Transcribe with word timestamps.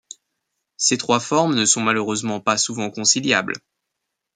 Ces 0.77 0.97
trois 0.97 1.19
formes 1.19 1.53
ne 1.53 1.63
sont 1.63 1.81
malheureusement 1.83 2.39
pas 2.41 2.57
souvent 2.57 2.89
conciliables. 2.89 3.53